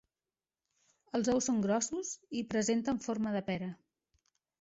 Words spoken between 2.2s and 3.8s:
i presenten forma de pera.